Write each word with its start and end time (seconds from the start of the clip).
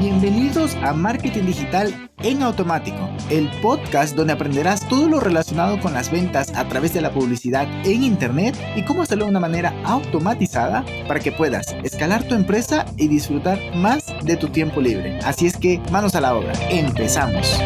Bienvenidos 0.00 0.76
a 0.76 0.94
Marketing 0.94 1.42
Digital 1.44 2.10
en 2.22 2.42
Automático, 2.42 3.10
el 3.28 3.50
podcast 3.60 4.16
donde 4.16 4.32
aprenderás 4.32 4.88
todo 4.88 5.10
lo 5.10 5.20
relacionado 5.20 5.78
con 5.78 5.92
las 5.92 6.10
ventas 6.10 6.56
a 6.56 6.66
través 6.66 6.94
de 6.94 7.02
la 7.02 7.12
publicidad 7.12 7.68
en 7.84 8.02
Internet 8.02 8.56
y 8.76 8.82
cómo 8.86 9.02
hacerlo 9.02 9.26
de 9.26 9.32
una 9.32 9.40
manera 9.40 9.74
automatizada 9.84 10.86
para 11.06 11.20
que 11.20 11.32
puedas 11.32 11.76
escalar 11.84 12.26
tu 12.26 12.34
empresa 12.34 12.86
y 12.96 13.08
disfrutar 13.08 13.58
más 13.76 14.06
de 14.24 14.38
tu 14.38 14.48
tiempo 14.48 14.80
libre. 14.80 15.18
Así 15.18 15.46
es 15.46 15.58
que 15.58 15.82
manos 15.92 16.14
a 16.14 16.22
la 16.22 16.34
obra, 16.34 16.54
empezamos. 16.70 17.58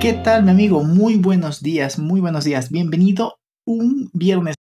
¿Qué 0.00 0.20
tal 0.22 0.44
mi 0.44 0.52
amigo? 0.52 0.84
Muy 0.84 1.16
buenos 1.16 1.60
días, 1.60 1.98
muy 1.98 2.20
buenos 2.20 2.44
días. 2.44 2.70
Bienvenido 2.70 3.40
un 3.66 4.10
viernes 4.12 4.54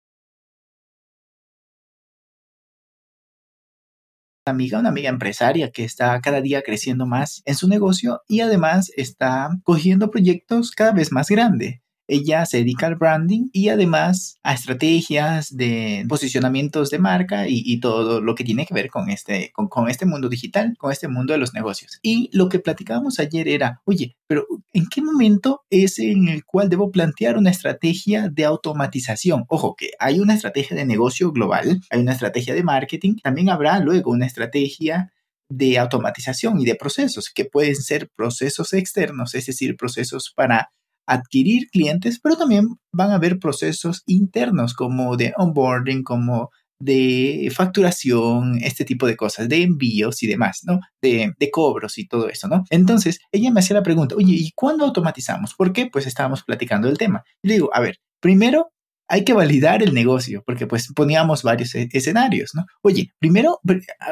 amiga, 4.51 4.79
una 4.79 4.89
amiga 4.89 5.09
empresaria 5.09 5.71
que 5.71 5.83
está 5.83 6.19
cada 6.21 6.41
día 6.41 6.61
creciendo 6.61 7.05
más 7.05 7.41
en 7.45 7.55
su 7.55 7.67
negocio 7.67 8.21
y 8.27 8.41
además 8.41 8.91
está 8.95 9.49
cogiendo 9.63 10.11
proyectos 10.11 10.71
cada 10.71 10.91
vez 10.91 11.11
más 11.11 11.27
grandes. 11.27 11.80
Ella 12.11 12.45
se 12.45 12.57
dedica 12.57 12.87
al 12.87 12.95
branding 12.95 13.47
y 13.53 13.69
además 13.69 14.37
a 14.43 14.53
estrategias 14.53 15.55
de 15.55 16.05
posicionamientos 16.09 16.89
de 16.89 16.99
marca 16.99 17.47
y, 17.47 17.79
todo 17.79 18.19
lo 18.19 18.35
que 18.35 18.43
tiene 18.43 18.65
que 18.65 18.73
ver 18.73 18.89
con 18.89 19.09
este, 19.09 19.51
con, 19.53 19.69
con, 19.69 19.89
este 19.89 20.05
mundo 20.05 20.27
digital, 20.27 20.75
con 20.77 20.91
este 20.91 21.07
mundo 21.07 21.31
de 21.31 21.39
los 21.39 21.53
negocios. 21.53 21.99
Y 22.03 22.29
lo 22.33 22.49
que 22.49 22.59
platicábamos 22.59 23.19
ayer 23.19 23.47
era, 23.47 23.81
oye, 23.85 24.17
pero 24.27 24.45
¿en 24.73 24.87
qué 24.87 25.01
momento 25.01 25.61
es 25.69 25.99
en 25.99 26.27
el 26.27 26.43
cual 26.43 26.69
debo 26.69 26.91
plantear 26.91 27.37
una 27.37 27.49
estrategia 27.49 28.27
de 28.29 28.43
automatización? 28.43 29.45
Ojo, 29.47 29.75
que 29.77 29.91
hay 29.97 30.19
una 30.19 30.33
estrategia 30.33 30.75
de 30.75 30.85
negocio 30.85 31.31
global, 31.31 31.79
hay 31.89 32.01
una 32.01 32.11
estrategia 32.11 32.53
de 32.53 32.63
marketing, 32.63 33.15
también 33.23 33.49
habrá 33.49 33.79
luego 33.79 34.11
una 34.11 34.25
estrategia 34.25 35.13
de 35.47 35.77
automatización 35.79 36.59
y 36.59 36.65
de 36.65 36.75
procesos, 36.75 37.29
que 37.29 37.45
pueden 37.45 37.75
ser 37.75 38.09
procesos 38.15 38.73
externos, 38.73 39.33
es 39.33 39.45
decir, 39.45 39.77
procesos 39.77 40.33
para 40.35 40.71
adquirir 41.11 41.69
clientes, 41.69 42.19
pero 42.21 42.35
también 42.37 42.67
van 42.93 43.11
a 43.11 43.15
haber 43.15 43.39
procesos 43.39 44.03
internos 44.05 44.73
como 44.73 45.17
de 45.17 45.33
onboarding, 45.37 46.03
como 46.03 46.49
de 46.79 47.51
facturación, 47.53 48.57
este 48.61 48.85
tipo 48.85 49.05
de 49.05 49.15
cosas, 49.15 49.47
de 49.47 49.61
envíos 49.61 50.23
y 50.23 50.27
demás, 50.27 50.61
¿no? 50.63 50.79
De, 51.01 51.33
de, 51.37 51.51
cobros 51.51 51.97
y 51.97 52.07
todo 52.07 52.27
eso, 52.27 52.47
¿no? 52.47 52.63
Entonces, 52.71 53.19
ella 53.31 53.51
me 53.51 53.59
hacía 53.59 53.75
la 53.75 53.83
pregunta, 53.83 54.15
oye, 54.15 54.33
¿y 54.33 54.51
cuándo 54.55 54.85
automatizamos? 54.85 55.53
¿Por 55.53 55.73
qué? 55.73 55.87
Pues 55.91 56.07
estábamos 56.07 56.43
platicando 56.43 56.87
del 56.87 56.97
tema. 56.97 57.23
Le 57.43 57.53
digo, 57.53 57.69
a 57.73 57.81
ver, 57.81 57.97
primero 58.19 58.71
hay 59.11 59.25
que 59.25 59.33
validar 59.33 59.83
el 59.83 59.93
negocio, 59.93 60.41
porque 60.45 60.67
pues 60.67 60.87
poníamos 60.95 61.43
varios 61.43 61.75
e-, 61.75 61.89
escenarios, 61.91 62.51
¿no? 62.55 62.65
Oye, 62.81 63.11
primero, 63.19 63.59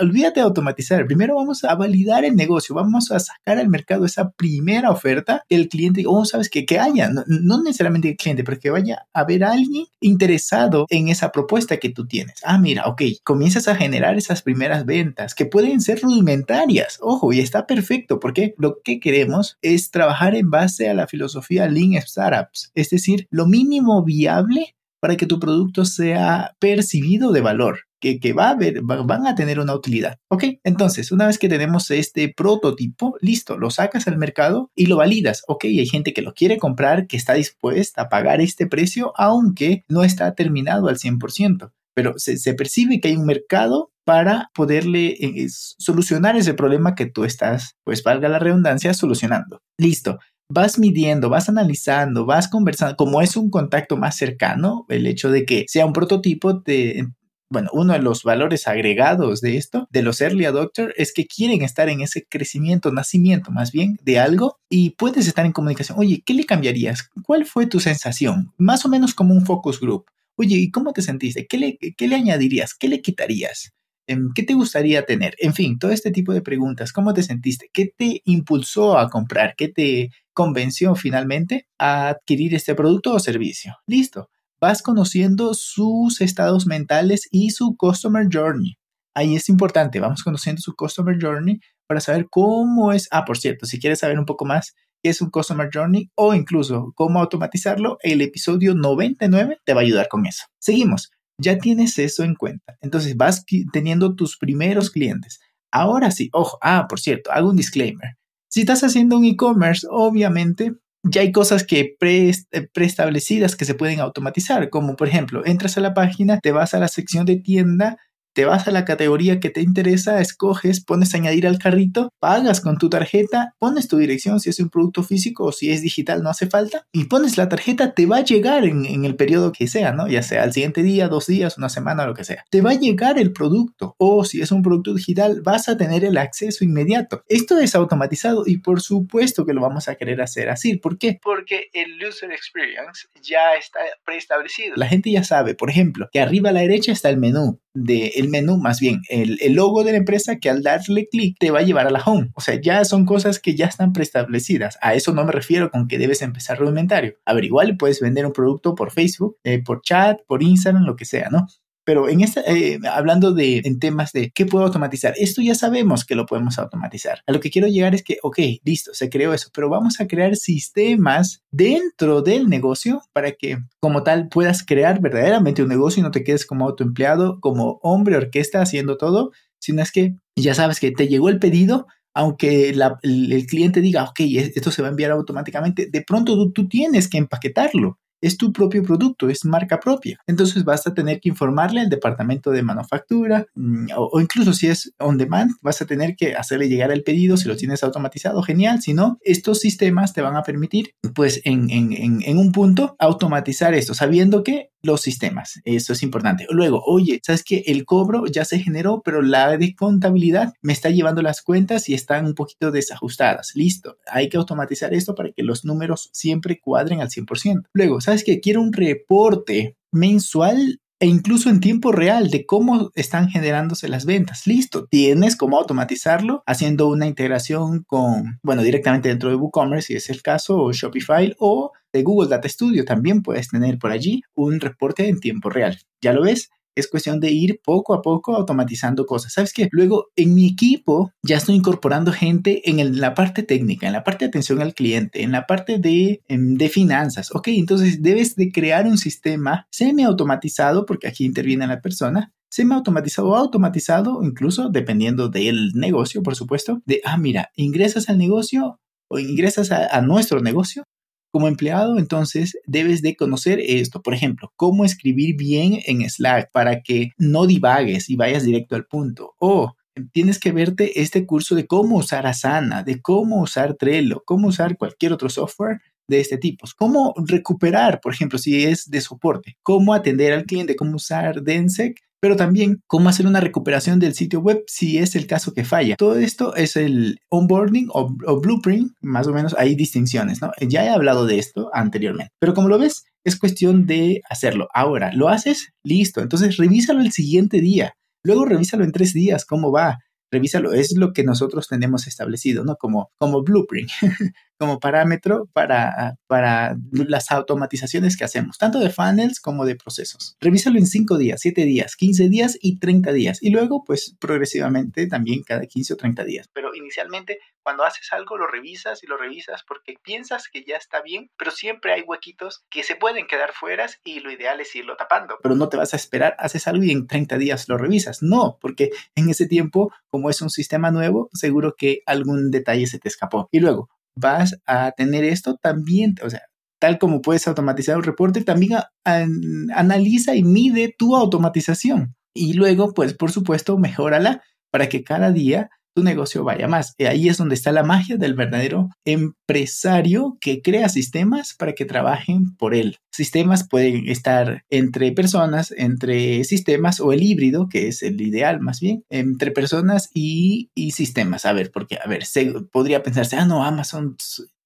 olvídate 0.02 0.42
de 0.42 0.46
automatizar, 0.46 1.06
primero 1.06 1.36
vamos 1.36 1.64
a 1.64 1.74
validar 1.76 2.26
el 2.26 2.36
negocio, 2.36 2.76
vamos 2.76 3.10
a 3.12 3.20
sacar 3.20 3.58
al 3.60 3.70
mercado 3.70 4.06
esa 4.06 4.32
primera 4.32 4.92
oferta 4.92 5.46
que 5.48 5.56
el 5.56 5.70
cliente, 5.70 6.04
oh, 6.06 6.26
sabes 6.26 6.50
que, 6.50 6.66
que 6.66 6.80
haya, 6.80 7.10
no, 7.28 7.64
necesariamente 7.64 8.10
el 8.10 8.18
cliente, 8.18 8.44
pero 8.44 8.60
que 8.60 8.70
vaya 8.70 9.08
a 9.14 9.30
a 9.30 9.52
alguien 9.52 9.86
interesado 10.02 10.88
en 10.90 11.08
esa 11.08 11.32
propuesta 11.32 11.78
que 11.78 11.90
tú 11.90 12.08
tienes. 12.08 12.42
Ah, 12.44 12.58
mira, 12.58 12.86
ok, 12.88 13.04
comienzas 13.24 13.68
a 13.68 13.76
generar 13.76 14.18
esas 14.18 14.42
primeras 14.42 14.86
ventas 14.86 15.36
que 15.36 15.46
pueden 15.46 15.80
ser 15.82 16.02
rudimentarias, 16.02 16.98
ojo, 17.00 17.32
y 17.32 17.40
está 17.40 17.68
perfecto, 17.68 18.20
porque 18.20 18.56
lo 18.58 18.82
que 18.84 19.00
queremos 19.00 19.58
es 19.62 19.92
trabajar 19.92 20.36
en 20.36 20.50
base 20.50 20.90
a 20.90 20.94
la 20.94 21.08
filosofía 21.08 21.68
Lean 21.68 22.02
Startups, 22.02 22.72
es 22.74 22.90
decir, 22.90 23.28
lo 23.30 23.46
mínimo 23.46 24.04
viable 24.04 24.76
para 25.00 25.18
que 25.18 25.26
tu 25.26 25.40
producto 25.40 25.86
sea 25.86 26.56
percibido 26.60 27.32
de 27.32 27.42
valor, 27.42 27.80
que, 28.00 28.34
va 28.34 28.50
a 28.50 28.56
ver, 28.56 28.82
van 28.82 29.28
a 29.28 29.36
tener 29.36 29.60
una 29.60 29.74
utilidad. 29.74 30.20
¿Ok? 30.30 30.46
Entonces, 30.64 31.12
una 31.12 31.28
vez 31.28 31.38
que 31.38 31.50
tenemos 31.50 31.92
este 31.92 32.34
prototipo, 32.36 33.18
listo, 33.22 33.58
lo 33.58 33.70
sacas 33.70 34.08
al 34.08 34.18
mercado 34.18 34.72
y 34.76 34.86
lo 34.86 34.98
validas. 34.98 35.44
Ok, 35.48 35.66
hay 35.66 35.86
gente 35.86 36.14
que 36.14 36.22
lo 36.22 36.34
quiere 36.34 36.58
comprar, 36.58 37.08
que 37.08 37.18
está 37.18 37.34
dispuesta 37.34 38.04
a 38.04 38.10
pagar 38.10 38.42
este 38.42 38.68
precio, 38.68 39.14
aunque 39.18 39.84
no 39.88 40.04
está 40.04 40.34
terminado 40.36 40.88
al 40.88 40.98
100%. 40.98 41.72
Pero 41.94 42.14
se, 42.18 42.54
percibe 42.54 43.02
que 43.02 43.10
hay 43.10 43.18
un 43.18 43.26
mercado 43.26 43.92
para 44.06 44.50
poderle 44.54 45.18
eh, 45.20 45.48
solucionar 45.50 46.36
ese 46.38 46.54
problema 46.54 46.96
que 46.96 47.06
tú 47.06 47.26
estás, 47.26 47.76
pues 47.84 48.04
valga 48.04 48.30
la 48.30 48.40
redundancia, 48.40 48.94
solucionando. 48.94 49.62
Listo 49.78 50.20
vas 50.50 50.80
midiendo, 50.80 51.30
vas 51.30 51.48
analizando, 51.48 52.26
vas 52.26 52.48
conversando, 52.48 52.96
como 52.98 53.22
es 53.22 53.38
un 53.38 53.50
contacto 53.50 53.98
más 53.98 54.18
cercano, 54.18 54.86
el 54.90 55.08
hecho 55.08 55.30
de 55.30 55.46
que 55.46 55.66
sea 55.68 55.86
un 55.86 55.94
prototipo 55.94 56.54
de... 56.54 57.08
Bueno, 57.52 57.72
uno 57.74 57.94
de 57.94 58.00
los 58.00 58.22
valores 58.22 58.68
agregados 58.68 59.42
de 59.42 59.58
esto, 59.58 59.88
de 59.90 60.04
los 60.04 60.22
early 60.22 60.46
adopters, 60.46 60.94
es 60.98 61.12
que 61.12 61.26
quieren 61.26 61.64
estar 61.64 61.90
en 61.90 62.02
ese 62.02 62.28
crecimiento, 62.30 62.92
nacimiento 62.92 63.50
más 63.50 63.72
bien 63.72 63.98
de 64.04 64.20
algo 64.20 64.60
y 64.70 64.92
puedes 64.92 65.26
estar 65.28 65.48
en 65.48 65.52
comunicación. 65.52 65.98
Oye, 65.98 66.22
¿qué 66.24 66.36
le 66.36 66.46
cambiarías? 66.46 67.10
¿Cuál 67.24 67.46
fue 67.46 67.66
tu 67.66 67.80
sensación? 67.80 68.54
Más 68.60 68.86
o 68.86 68.90
menos 68.90 69.16
como 69.16 69.34
un 69.34 69.48
focus 69.48 69.80
group. 69.80 70.06
Oye, 70.36 70.58
¿y 70.58 70.70
cómo 70.70 70.94
te 70.94 71.02
sentiste? 71.02 71.48
¿Qué 71.48 71.58
le, 71.58 71.78
qué 71.78 72.08
le 72.08 72.18
añadirías? 72.18 72.76
¿Qué 72.76 72.88
le 72.88 73.02
quitarías? 73.02 73.74
Em, 74.10 74.32
¿Qué 74.34 74.42
te 74.42 74.56
gustaría 74.56 75.06
tener? 75.06 75.36
En 75.38 75.54
fin, 75.54 75.78
todo 75.78 75.92
este 75.92 76.10
tipo 76.10 76.34
de 76.34 76.42
preguntas. 76.42 76.92
¿Cómo 76.92 77.14
te 77.14 77.22
sentiste? 77.22 77.70
¿Qué 77.72 77.94
te 77.96 78.24
impulsó 78.26 78.98
a 78.98 79.08
comprar? 79.08 79.54
¿Qué 79.56 79.68
te 79.68 80.10
convenció 80.34 80.96
finalmente 80.96 81.68
a 81.78 82.10
adquirir 82.10 82.56
este 82.56 82.74
producto 82.74 83.14
o 83.14 83.20
servicio? 83.20 83.76
Listo. 83.86 84.32
Vas 84.60 84.82
conociendo 84.82 85.54
sus 85.54 86.22
estados 86.22 86.66
mentales 86.66 87.28
y 87.30 87.52
su 87.52 87.76
customer 87.78 88.28
journey. 88.34 88.78
Ahí 89.14 89.36
es 89.36 89.48
importante, 89.48 90.00
vamos 90.00 90.24
conociendo 90.24 90.60
su 90.60 90.74
customer 90.76 91.16
journey 91.22 91.60
para 91.86 92.00
saber 92.00 92.26
cómo 92.32 92.92
es. 92.92 93.08
Ah, 93.12 93.26
por 93.26 93.38
cierto, 93.38 93.68
si 93.68 93.80
quieres 93.80 94.00
saber 94.00 94.18
un 94.18 94.26
poco 94.26 94.44
más 94.44 94.74
qué 95.04 95.12
es 95.12 95.22
un 95.22 95.30
customer 95.30 95.70
journey 95.72 96.10
o 96.16 96.34
incluso 96.34 96.94
cómo 96.96 97.20
automatizarlo, 97.20 98.00
el 98.02 98.22
episodio 98.22 98.74
99 98.74 99.60
te 99.64 99.74
va 99.76 99.82
a 99.82 99.84
ayudar 99.84 100.08
con 100.08 100.26
eso. 100.26 100.46
Seguimos 100.58 101.12
ya 101.40 101.58
tienes 101.58 101.98
eso 101.98 102.24
en 102.24 102.36
cuenta. 102.36 102.78
Entonces 102.82 103.16
vas 103.18 103.46
teniendo 103.72 104.16
tus 104.16 104.38
primeros 104.38 104.90
clientes. 104.92 105.40
Ahora 105.72 106.12
sí, 106.12 106.30
ojo, 106.34 106.58
ah, 106.62 106.88
por 106.88 107.00
cierto, 107.00 107.32
hago 107.32 107.50
un 107.50 107.56
disclaimer. 107.56 108.18
Si 108.50 108.62
estás 108.62 108.84
haciendo 108.84 109.18
un 109.18 109.26
e-commerce, 109.26 109.88
obviamente 109.90 110.74
ya 111.04 111.22
hay 111.22 111.32
cosas 111.32 111.64
que 111.66 111.96
eh, 112.02 112.68
preestablecidas 112.74 113.56
que 113.56 113.66
se 113.66 113.76
pueden 113.76 114.00
automatizar, 114.00 114.70
como 114.70 114.96
por 114.96 115.08
ejemplo, 115.08 115.46
entras 115.46 115.78
a 115.78 115.82
la 115.82 115.94
página, 115.94 116.40
te 116.40 116.52
vas 116.52 116.74
a 116.74 116.80
la 116.80 116.88
sección 116.88 117.26
de 117.26 117.38
tienda 117.38 117.98
te 118.34 118.46
vas 118.46 118.68
a 118.68 118.72
la 118.72 118.86
categoría 118.86 119.40
que 119.40 119.50
te 119.50 119.62
interesa, 119.62 120.22
escoges, 120.22 120.84
pones 120.84 121.14
añadir 121.16 121.48
al 121.48 121.60
carrito, 121.60 122.14
pagas 122.20 122.62
con 122.62 122.78
tu 122.78 122.90
tarjeta, 122.90 123.54
pones 123.60 123.88
tu 123.88 123.98
dirección 123.98 124.40
si 124.40 124.50
es 124.50 124.60
un 124.60 124.70
producto 124.70 125.04
físico 125.04 125.46
o 125.46 125.52
si 125.52 125.72
es 125.72 125.82
digital, 125.82 126.24
no 126.24 126.30
hace 126.30 126.48
falta, 126.48 126.86
y 126.92 127.06
pones 127.06 127.38
la 127.38 127.50
tarjeta, 127.50 127.94
te 127.94 128.06
va 128.06 128.18
a 128.18 128.24
llegar 128.24 128.66
en, 128.66 129.06
el 129.06 129.16
periodo 129.16 129.52
que 129.52 129.68
sea, 129.68 129.92
¿no? 129.92 130.08
Ya 130.08 130.24
sea 130.24 130.44
al 130.44 130.54
siguiente 130.54 130.84
día, 130.84 131.08
dos 131.08 131.28
días, 131.28 131.58
una 131.58 131.70
semana, 131.70 132.06
lo 132.06 132.14
que 132.14 132.24
sea. 132.24 132.46
Te 132.50 132.62
va 132.62 132.72
a 132.72 132.80
llegar 132.80 133.18
el 133.18 133.34
producto 133.34 133.96
o 133.98 134.24
si 134.24 134.42
es 134.42 134.52
un 134.52 134.62
producto 134.62 134.94
digital, 134.94 135.42
vas 135.42 135.70
a 135.70 135.78
tener 135.78 136.06
el 136.06 136.18
acceso 136.18 136.64
inmediato. 136.64 137.24
Esto 137.28 137.60
es 137.60 137.76
automatizado 137.76 138.44
y 138.46 138.58
por 138.58 138.82
supuesto 138.82 139.46
que 139.46 139.54
lo 139.54 139.62
vamos 139.62 139.88
a 139.88 139.96
querer 139.96 140.22
hacer 140.22 140.50
así. 140.50 140.78
¿Por 140.78 140.98
qué? 140.98 141.20
Porque 141.22 141.70
el 141.74 141.98
user 142.06 142.32
experience 142.32 143.08
ya 143.22 143.54
está 143.58 143.80
preestablecido. 144.06 144.74
La 144.76 144.88
gente 144.88 145.12
ya 145.12 145.24
sabe, 145.24 145.56
por 145.56 145.70
ejemplo, 145.70 146.10
que 146.12 146.20
arriba 146.20 146.50
a 146.50 146.54
la 146.54 146.62
derecha 146.62 146.92
está 146.92 147.10
el 147.10 147.18
menú 147.18 147.60
de 147.74 148.08
el 148.16 148.30
menú, 148.30 148.58
más 148.58 148.80
bien 148.80 149.02
el, 149.10 149.38
logo 149.54 149.84
de 149.84 149.92
la 149.92 149.98
empresa 149.98 150.38
que 150.38 150.50
al 150.50 150.64
darle 150.64 151.08
clic 151.08 151.38
te 151.40 151.52
va 151.52 151.60
a 151.60 151.64
llevar 151.64 151.88
a 151.88 151.92
la 151.92 152.02
home. 152.04 152.32
O 152.34 152.42
sea, 152.42 152.60
ya 152.60 152.84
son 152.86 153.06
cosas 153.06 153.40
que 153.40 153.56
ya 153.56 153.68
están 153.68 153.94
preestablecidas. 153.94 154.78
A 154.82 154.96
eso 154.96 155.14
no 155.14 155.24
me 155.26 155.32
refiero 155.32 155.72
con 155.72 155.88
que 155.88 155.98
debes 155.98 156.22
empezar 156.22 156.60
rudimentario. 156.60 157.16
A 157.26 157.34
ver, 157.34 157.46
igual 157.46 157.78
puedes 157.78 158.00
vender 158.00 158.26
un 158.26 158.34
producto 158.34 158.76
por 158.76 158.92
Facebook, 158.92 159.38
eh, 159.44 159.62
por 159.64 159.82
chat, 159.82 160.20
por 160.28 160.44
Instagram, 160.44 160.84
lo 160.84 160.96
que 160.96 161.06
sea, 161.06 161.30
¿no? 161.30 161.48
Pero 161.90 162.08
en 162.08 162.22
esta, 162.22 162.42
eh, 162.42 162.80
hablando 162.88 163.32
de 163.32 163.64
en 163.66 163.80
temas 163.80 164.12
de 164.12 164.30
qué 164.30 164.46
puedo 164.46 164.64
automatizar, 164.64 165.16
esto 165.18 165.42
ya 165.42 165.56
sabemos 165.56 166.06
que 166.06 166.14
lo 166.14 166.28
podemos 166.28 166.60
automatizar. 166.60 167.24
A 167.26 167.32
lo 167.32 167.40
que 167.40 167.50
quiero 167.50 167.68
llegar 167.68 167.96
es 167.96 168.04
que, 168.04 168.20
ok, 168.22 168.38
listo, 168.64 168.94
se 168.94 169.10
creó 169.10 169.34
eso, 169.34 169.50
pero 169.52 169.70
vamos 169.70 170.00
a 170.00 170.06
crear 170.06 170.36
sistemas 170.36 171.42
dentro 171.50 172.22
del 172.22 172.48
negocio 172.48 173.02
para 173.12 173.32
que 173.32 173.58
como 173.80 174.04
tal 174.04 174.30
puedas 174.30 174.64
crear 174.64 175.02
verdaderamente 175.02 175.64
un 175.64 175.70
negocio 175.70 176.02
y 176.02 176.04
no 176.04 176.12
te 176.12 176.24
quedes 176.24 176.46
como 176.46 176.68
autoempleado, 176.68 177.40
como 177.40 177.80
hombre 177.82 178.18
orquesta 178.18 178.62
haciendo 178.62 178.96
todo, 178.96 179.32
sino 179.58 179.82
es 179.82 179.92
que 179.92 180.14
ya 180.36 180.54
sabes 180.54 180.80
que 180.80 180.92
te 180.92 181.08
llegó 181.08 181.30
el 181.30 181.40
pedido, 181.40 181.88
aunque 182.14 182.70
el, 182.70 183.48
cliente 183.48 183.82
diga, 183.82 184.04
ok, 184.04 184.20
esto 184.20 184.70
se 184.70 184.84
va 184.84 184.90
a 184.90 184.92
enviar 184.92 185.10
automáticamente, 185.10 185.90
de 185.92 186.04
pronto 186.04 186.52
tú 186.52 186.68
tienes 186.68 187.10
que 187.10 187.18
empaquetarlo 187.18 187.98
es 188.22 188.38
tu 188.38 188.52
propio 188.52 188.84
producto, 188.84 189.30
es 189.30 189.46
marca 189.46 189.80
propia. 189.80 190.20
Entonces 190.28 190.64
vas 190.64 190.86
a 190.88 190.94
tener 190.94 191.20
que 191.20 191.30
informarle 191.30 191.82
al 191.82 191.90
departamento 191.90 192.52
de 192.52 192.64
manufactura 192.64 193.46
mm, 193.56 193.88
o, 193.96 194.20
incluso 194.20 194.54
si 194.54 194.68
es 194.68 194.94
on 195.00 195.18
demand, 195.18 195.52
vas 195.62 195.82
a 195.82 195.86
tener 195.86 196.16
que 196.16 196.36
hacerle 196.36 196.70
llegar 196.70 196.92
el 196.92 197.04
pedido 197.04 197.38
si 197.38 197.48
lo 197.48 197.56
tienes 197.56 197.84
automatizado, 197.84 198.42
genial. 198.42 198.82
Si 198.82 198.94
no, 198.94 199.18
estos 199.22 199.60
sistemas 199.60 200.14
te 200.14 200.22
van 200.22 200.36
a 200.36 200.44
permitir, 200.44 200.94
pues 201.14 201.42
en, 201.44 201.70
en, 201.70 202.22
en, 202.24 202.38
un 202.38 202.52
punto, 202.52 202.96
automatizar 203.00 203.74
esto, 203.74 203.94
sabiendo 203.94 204.44
que 204.44 204.70
los 204.82 205.02
sistemas. 205.02 205.60
Eso 205.66 205.94
es 205.94 206.04
importante. 206.04 206.46
Luego, 206.50 206.82
oye, 206.86 207.20
¿sabes 207.24 207.44
que 207.44 207.64
El 207.68 207.86
cobro 207.86 208.26
ya 208.28 208.46
se 208.46 208.60
generó, 208.60 209.02
pero 209.04 209.22
la 209.22 209.58
de 209.58 209.76
contabilidad 209.76 210.54
me 210.62 210.74
está 210.74 210.90
llevando 210.90 211.22
las 211.22 211.42
cuentas 211.42 211.90
y 211.90 211.94
están 211.94 212.26
un 212.26 212.34
poquito 212.34 212.72
desajustadas. 212.72 213.52
Listo. 213.56 213.98
Hay 214.08 214.30
que 214.30 214.38
automatizar 214.38 214.94
esto 214.94 215.16
para 215.16 215.32
que 215.32 215.44
los 215.44 215.66
números 215.66 216.10
siempre 216.14 216.60
cuadren 216.60 217.02
al 217.02 217.10
100%. 217.10 217.64
Luego, 217.74 218.00
¿sabes 218.10 218.24
que 218.24 218.40
Quiero 218.40 218.62
un 218.62 218.74
reporte 218.74 219.76
mensual 219.92 220.80
e 221.00 221.06
incluso 221.06 221.50
en 221.50 221.60
tiempo 221.60 221.92
real 221.92 222.30
de 222.30 222.46
cómo 222.46 222.92
están 222.96 223.30
generándose 223.30 223.88
las 223.88 224.06
ventas. 224.06 224.48
Listo, 224.48 224.88
tienes 224.88 225.36
cómo 225.36 225.58
automatizarlo 225.58 226.44
haciendo 226.46 226.88
una 226.88 227.06
integración 227.06 227.84
con, 227.84 228.40
bueno, 228.44 228.64
directamente 228.64 229.10
dentro 229.10 229.30
de 229.30 229.36
WooCommerce, 229.36 229.88
si 229.88 229.94
es 229.94 230.10
el 230.10 230.22
caso, 230.22 230.58
o 230.58 230.74
Shopify 230.74 231.36
o 231.38 231.72
de 231.94 232.04
Google 232.04 232.30
Data 232.30 232.50
Studio. 232.50 232.84
También 232.84 233.22
puedes 233.22 233.48
tener 233.50 233.78
por 233.78 233.92
allí 233.92 234.24
un 234.34 234.60
reporte 234.60 235.08
en 235.08 235.20
tiempo 235.20 235.50
real. 235.50 235.78
¿Ya 236.02 236.14
lo 236.14 236.24
ves? 236.24 236.50
Es 236.80 236.88
cuestión 236.88 237.20
de 237.20 237.32
ir 237.32 237.60
poco 237.64 237.94
a 237.94 238.02
poco 238.02 238.36
automatizando 238.36 239.06
cosas. 239.06 239.34
¿Sabes 239.34 239.54
qué? 239.54 239.68
Luego, 239.72 240.08
en 240.16 240.34
mi 240.34 240.48
equipo 240.48 241.12
ya 241.24 241.38
estoy 241.38 241.56
incorporando 241.56 242.12
gente 242.12 242.70
en, 242.70 243.00
la 243.00 243.14
parte 243.14 243.44
técnica, 243.44 243.88
en 243.88 243.94
la 243.94 244.04
parte 244.04 244.26
de 244.26 244.30
atención 244.30 244.62
al 244.62 244.74
cliente, 244.74 245.24
en 245.24 245.32
la 245.32 245.46
parte 245.46 245.78
de, 245.78 246.22
em, 246.28 246.56
de 246.56 246.70
finanzas. 246.70 247.34
Ok, 247.36 247.50
entonces 247.50 248.02
debes 248.02 248.36
de 248.36 248.52
crear 248.52 248.86
un 248.88 248.98
sistema 248.98 249.68
semi-automatizado, 249.72 250.86
porque 250.86 251.08
aquí 251.08 251.26
interviene 251.26 251.68
la 251.68 251.82
persona, 251.82 252.34
semi-automatizado 252.50 253.30
o 253.30 253.36
automatizado, 253.36 254.24
incluso 254.24 254.70
dependiendo 254.70 255.30
del 255.30 255.74
negocio, 255.74 256.24
por 256.24 256.36
supuesto, 256.36 256.82
de, 256.86 257.02
ah, 257.06 257.18
mira, 257.18 257.52
ingresas 257.56 258.10
al 258.10 258.18
negocio 258.18 258.80
o 259.12 259.20
ingresas 259.20 259.72
a 259.72 260.02
nuestro 260.02 260.40
negocio 260.40 260.84
como 261.32 261.48
empleado, 261.48 261.98
entonces 261.98 262.58
debes 262.66 263.02
de 263.02 263.16
conocer 263.16 263.60
esto. 263.60 264.02
Por 264.02 264.14
ejemplo, 264.14 264.52
cómo 264.56 264.86
escribir 264.86 265.36
bien 265.36 265.80
en 265.86 266.08
Slack 266.10 266.52
para 266.52 266.82
que 266.82 267.12
no 267.18 267.46
divagues 267.46 268.10
y 268.10 268.16
vayas 268.16 268.44
directo 268.44 268.76
al 268.76 268.86
punto. 268.86 269.36
O 269.40 269.76
tienes 270.12 270.40
que 270.40 270.52
verte 270.52 271.02
este 271.02 271.26
curso 271.26 271.56
de 271.56 271.68
cómo 271.68 271.98
usar 271.98 272.26
Asana, 272.28 272.84
de 272.84 273.02
cómo 273.02 273.42
usar 273.42 273.76
Trello, 273.76 274.24
cómo 274.26 274.48
usar 274.48 274.78
cualquier 274.78 275.14
otro 275.14 275.30
software 275.30 275.82
de 276.08 276.20
este 276.20 276.38
tipo. 276.38 276.68
Cómo 276.78 277.14
recuperar, 277.18 278.02
por 278.02 278.14
ejemplo, 278.14 278.40
si 278.40 278.66
es 278.66 278.90
de 278.90 279.02
soporte, 279.02 279.58
cómo 279.64 279.94
atender 279.94 280.34
al 280.34 280.46
cliente, 280.46 280.76
cómo 280.76 280.96
usar 280.96 281.42
Densec 281.44 282.00
pero 282.22 282.36
también 282.36 282.82
cómo 282.88 283.10
hacer 283.10 283.28
una 283.28 283.40
recuperación 283.40 284.00
del 284.00 284.14
sitio 284.14 284.40
web 284.40 284.64
si 284.68 284.98
es 284.98 285.16
el 285.16 285.28
caso 285.28 285.54
que 285.54 285.64
falla. 285.64 285.96
Todo 285.96 286.18
esto 286.18 286.56
es 286.56 286.76
el 286.76 287.20
onboarding 287.30 287.88
o, 287.92 288.10
blueprint, 288.40 288.92
más 289.02 289.28
o 289.28 289.34
menos 289.34 289.56
hay 289.58 289.76
distinciones, 289.76 290.42
¿no? 290.42 290.52
Ya 290.60 290.86
he 290.86 290.90
hablado 290.90 291.26
de 291.26 291.40
esto 291.40 291.70
anteriormente, 291.74 292.32
pero 292.40 292.54
como 292.54 292.68
lo 292.68 292.80
ves, 292.80 293.06
es 293.24 293.38
cuestión 293.38 293.86
de 293.86 294.22
hacerlo. 294.30 294.68
Ahora, 294.74 295.12
¿lo 295.14 295.30
haces? 295.30 295.70
Listo, 295.84 296.22
entonces 296.22 296.58
revísalo 296.58 297.02
el 297.02 297.12
siguiente 297.12 297.62
día, 297.62 297.94
luego 298.24 298.46
revísalo 298.46 298.84
en 298.84 298.92
tres 298.92 299.14
días, 299.14 299.46
cómo 299.46 299.72
va. 299.72 300.00
Revísalo, 300.32 300.74
es 300.74 300.96
lo 300.96 301.12
que 301.12 301.24
nosotros 301.24 301.68
tenemos 301.68 302.06
establecido, 302.06 302.64
¿no? 302.64 302.76
Como, 302.76 303.10
como 303.18 303.42
blueprint. 303.44 303.90
como 304.60 304.80
parámetro 304.80 305.48
para, 305.54 306.16
para 306.28 306.76
las 306.92 307.32
automatizaciones 307.32 308.18
que 308.18 308.26
hacemos, 308.26 308.58
tanto 308.58 308.80
de 308.80 308.90
funnels 308.90 309.40
como 309.40 309.66
de 309.66 309.76
procesos. 309.76 310.36
Revísalo 310.42 310.78
en 310.78 310.86
5 310.86 311.18
días, 311.18 311.40
7 311.42 311.64
días, 311.64 311.96
15 311.96 312.30
días 312.30 312.58
y 312.62 312.78
30 312.80 313.14
días. 313.14 313.42
Y 313.42 313.52
luego, 313.52 313.84
pues 313.86 314.16
progresivamente 314.20 315.08
también 315.08 315.44
cada 315.44 315.66
15 315.66 315.94
o 315.94 315.98
30 315.98 316.24
días. 316.26 316.50
Pero 316.54 316.76
inicialmente, 316.76 317.40
cuando 317.64 317.86
haces 317.86 318.12
algo, 318.12 318.38
lo 318.38 318.48
revisas 318.48 319.02
y 319.04 319.08
lo 319.08 319.18
revisas 319.18 319.64
porque 319.66 319.96
piensas 320.04 320.50
que 320.52 320.64
ya 320.66 320.76
está 320.76 321.02
bien, 321.02 321.32
pero 321.38 321.52
siempre 321.52 321.94
hay 321.94 322.02
huequitos 322.02 322.66
que 322.70 322.84
se 322.84 322.96
pueden 322.96 323.28
quedar 323.28 323.54
fuera 323.54 323.88
y 324.04 324.20
lo 324.20 324.32
ideal 324.32 324.60
es 324.60 324.76
irlo 324.76 324.98
tapando. 324.98 325.38
Pero 325.42 325.56
no 325.56 325.70
te 325.70 325.78
vas 325.78 325.94
a 325.94 325.98
esperar, 325.98 326.36
haces 326.38 326.68
algo 326.68 326.84
y 326.84 326.92
en 326.92 327.08
30 327.08 327.38
días 327.38 327.70
lo 327.70 327.78
revisas. 327.78 328.22
No, 328.22 328.58
porque 328.60 328.90
en 329.16 329.30
ese 329.30 329.48
tiempo, 329.48 329.94
como 330.10 330.30
es 330.30 330.42
un 330.42 330.50
sistema 330.50 330.92
nuevo, 330.92 331.30
seguro 331.34 331.76
que 331.78 332.02
algún 332.06 332.52
detalle 332.52 332.88
se 332.88 333.00
te 333.00 333.08
escapó. 333.08 333.48
Y 333.52 333.62
luego, 333.62 333.90
vas 334.16 334.60
a 334.66 334.92
tener 334.92 335.24
esto 335.24 335.58
también, 335.62 336.16
o 336.24 336.30
sea, 336.30 336.42
tal 336.80 336.98
como 336.98 337.22
puedes 337.22 337.48
automatizar 337.48 337.98
un 337.98 338.04
reporte, 338.04 338.44
también 338.44 338.80
analiza 339.04 340.36
y 340.36 340.44
mide 340.44 340.96
tu 340.98 341.16
automatización. 341.16 342.16
Y 342.34 342.54
luego, 342.54 342.94
pues, 342.94 343.14
por 343.14 343.32
supuesto, 343.32 343.78
mejórala 343.78 344.42
para 344.72 344.88
que 344.88 345.04
cada 345.04 345.32
día 345.32 345.70
tu 345.94 346.04
negocio 346.04 346.44
vaya 346.44 346.68
más. 346.68 346.94
Y 346.98 347.06
ahí 347.06 347.30
es 347.30 347.38
donde 347.38 347.56
está 347.56 347.72
la 347.72 347.84
magia 347.84 348.18
del 348.18 348.34
verdadero 348.34 348.90
empresario 349.06 350.38
que 350.40 350.62
crea 350.62 350.90
sistemas 350.90 351.54
para 351.54 351.74
que 351.74 351.86
trabajen 351.86 352.56
por 352.56 352.74
él. 352.74 352.98
Sistemas 353.12 353.68
pueden 353.68 354.08
estar 354.08 354.64
entre 354.70 355.12
personas, 355.12 355.74
entre 355.76 356.44
sistemas 356.44 357.00
o 357.00 357.12
el 357.12 357.24
híbrido, 357.24 357.68
que 357.68 357.88
es 357.88 358.04
el 358.04 358.22
ideal 358.22 358.62
más 358.62 358.80
bien, 358.80 359.04
entre 359.10 359.52
personas 359.52 360.10
y, 360.14 360.70
y 360.76 360.92
sistemas. 360.92 361.46
A 361.46 361.54
ver, 361.54 361.72
porque, 361.72 361.98
a 362.04 362.08
ver, 362.08 362.26
se, 362.26 362.46
podría 362.72 363.04
pensarse, 363.04 363.36
ah, 363.36 363.46
no, 363.46 363.64
Amazon 363.64 364.16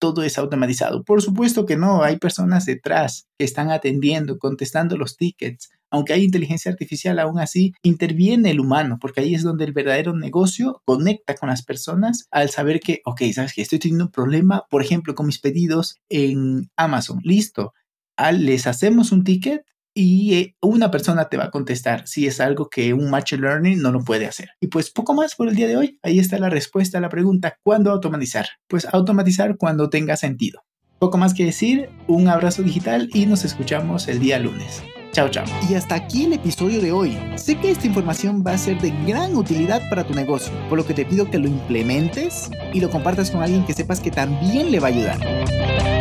todo 0.04 0.24
es 0.24 0.38
automatizado. 0.38 1.06
Por 1.06 1.22
supuesto 1.22 1.66
que 1.66 1.78
no, 1.78 2.04
hay 2.04 2.18
personas 2.18 2.66
detrás 2.66 3.30
que 3.38 3.46
están 3.46 3.72
atendiendo, 3.72 4.38
contestando 4.38 4.98
los 4.98 5.16
tickets. 5.16 5.70
Aunque 5.94 6.13
hay 6.13 6.24
inteligencia 6.24 6.72
artificial, 6.72 7.19
aún 7.19 7.38
así 7.38 7.75
interviene 7.84 8.50
el 8.50 8.60
humano, 8.60 8.98
porque 9.00 9.22
ahí 9.22 9.36
es 9.36 9.44
donde 9.44 9.63
el 9.63 9.74
verdadero 9.74 10.18
negocio 10.18 10.81
conecta 10.86 11.36
con 11.36 11.50
las 11.50 11.62
personas 11.62 12.28
al 12.31 12.50
saber 12.50 12.80
que, 12.80 13.01
ok, 13.06 13.22
sabes 13.31 13.54
que 13.54 13.62
estoy 13.62 13.78
teniendo 13.78 14.06
un 14.06 14.12
problema, 14.12 14.66
por 14.72 14.81
ejemplo, 14.81 15.13
con 15.13 15.28
mis 15.28 15.38
pedidos 15.38 16.00
en 16.10 16.72
Amazon. 16.78 17.19
Listo. 17.24 17.74
les 18.31 18.66
hacemos 18.66 19.12
un 19.12 19.24
ticket 19.24 19.66
y 19.94 20.34
eh, 20.34 20.56
una 20.63 20.90
persona 20.90 21.30
te 21.30 21.38
va 21.38 21.45
a 21.45 21.51
contestar 21.51 22.07
si 22.07 22.25
es 22.25 22.39
algo 22.39 22.69
que 22.72 22.96
un 22.96 23.12
Machine 23.12 23.44
Learning 23.44 23.80
no 23.80 23.92
lo 23.92 24.04
puede 24.04 24.25
hacer. 24.25 24.50
Y 24.60 24.68
pues 24.68 24.89
poco 24.89 25.13
más 25.13 25.36
por 25.36 25.48
el 25.48 25.56
día 25.56 25.68
de 25.68 25.78
hoy. 25.78 26.00
Ahí 26.01 26.18
está 26.18 26.39
la 26.39 26.50
respuesta 26.50 26.98
a 26.98 27.01
la 27.01 27.10
pregunta, 27.10 27.60
¿cuándo 27.62 27.92
automatizar? 27.92 28.48
Pues 28.68 28.88
automatizar 28.92 29.57
cuando 29.57 29.92
tenga 29.92 30.16
sentido. 30.18 30.63
Poco 30.98 31.19
más 31.19 31.36
que 31.36 31.46
decir, 31.46 31.89
un 32.07 32.30
abrazo 32.30 32.63
digital 32.63 33.12
y 33.13 33.28
nos 33.28 33.46
escuchamos 33.46 34.07
el 34.07 34.19
día 34.19 34.39
lunes. 34.39 34.81
Chao, 35.13 35.30
chao. 35.30 35.45
Y 35.69 35.75
hasta 35.75 35.94
aquí 35.94 36.25
el 36.25 36.33
episodio 36.33 36.81
de 36.81 36.92
hoy. 36.92 37.15
Sé 37.36 37.56
que 37.56 37.69
esta 37.69 37.86
información 37.86 38.44
va 38.45 38.54
a 38.54 38.57
ser 38.57 38.81
de 38.81 38.89
gran 39.06 39.36
utilidad 39.36 39.80
para 39.88 40.04
tu 40.04 40.15
negocio, 40.15 40.51
por 40.69 40.80
lo 40.80 40.86
que 40.88 40.95
te 40.95 41.06
pido 41.06 41.30
que 41.30 41.38
lo 41.38 41.48
implementes 41.48 42.50
y 42.74 42.80
lo 42.80 42.89
compartas 42.89 43.30
con 43.30 43.44
alguien 43.44 43.63
que 43.63 43.74
sepas 43.74 44.00
que 44.00 44.10
también 44.10 44.71
le 44.71 44.80
va 44.80 44.88
a 44.88 44.92
ayudar. 44.92 45.93